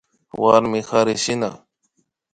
[0.41, 1.49] Warmi karishina